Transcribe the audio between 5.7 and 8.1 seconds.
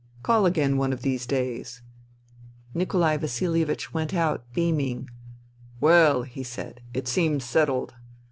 Well," he said," it seems settled."